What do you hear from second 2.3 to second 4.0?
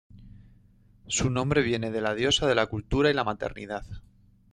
de la cultura y la maternidad.